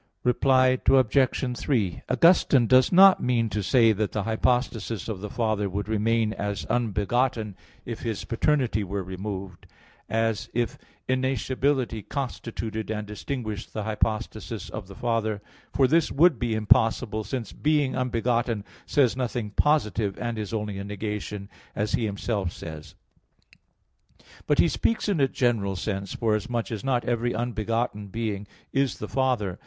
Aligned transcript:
Reply 0.23 0.79
Obj. 0.89 1.55
3: 1.57 2.01
Augustine 2.09 2.65
does 2.65 2.91
not 2.91 3.21
mean 3.21 3.49
to 3.49 3.61
say 3.61 3.91
that 3.91 4.13
the 4.13 4.23
hypostasis 4.23 5.07
of 5.07 5.21
the 5.21 5.29
Father 5.29 5.69
would 5.69 5.87
remain 5.87 6.33
as 6.33 6.65
unbegotten, 6.71 7.55
if 7.85 7.99
His 7.99 8.25
paternity 8.25 8.83
were 8.83 9.03
removed, 9.03 9.67
as 10.09 10.49
if 10.55 10.79
innascibility 11.07 12.01
constituted 12.01 12.89
and 12.89 13.05
distinguished 13.05 13.73
the 13.73 13.83
hypostasis 13.83 14.71
of 14.71 14.87
the 14.87 14.95
Father; 14.95 15.39
for 15.71 15.87
this 15.87 16.11
would 16.11 16.39
be 16.39 16.55
impossible, 16.55 17.23
since 17.23 17.53
"being 17.53 17.95
unbegotten" 17.95 18.63
says 18.87 19.15
nothing 19.15 19.51
positive 19.51 20.17
and 20.17 20.39
is 20.39 20.51
only 20.51 20.79
a 20.79 20.83
negation, 20.83 21.47
as 21.75 21.91
he 21.91 22.05
himself 22.07 22.51
says. 22.51 22.95
But 24.47 24.57
he 24.57 24.67
speaks 24.67 25.07
in 25.07 25.19
a 25.19 25.27
general 25.27 25.75
sense, 25.75 26.15
forasmuch 26.15 26.71
as 26.71 26.83
not 26.83 27.05
every 27.05 27.35
unbegotten 27.35 28.07
being 28.07 28.47
is 28.73 28.97
the 28.97 29.07
Father. 29.07 29.59